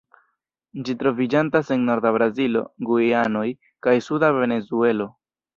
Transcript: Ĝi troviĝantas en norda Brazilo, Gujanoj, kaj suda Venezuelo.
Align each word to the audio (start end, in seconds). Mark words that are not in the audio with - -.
Ĝi 0.87 0.95
troviĝantas 1.01 1.69
en 1.75 1.83
norda 1.91 2.13
Brazilo, 2.17 2.65
Gujanoj, 2.89 3.47
kaj 3.89 3.97
suda 4.07 4.35
Venezuelo. 4.43 5.13